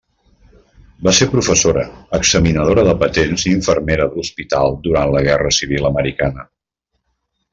Va 1.07 1.11
ser 1.17 1.25
professora, 1.33 1.83
examinadora 2.19 2.85
de 2.87 2.95
patents 3.03 3.45
i 3.49 3.53
infermera 3.59 4.09
d'hospital 4.15 4.81
durant 4.89 5.15
la 5.17 5.25
Guerra 5.31 5.55
civil 5.59 5.89
americana. 5.93 6.49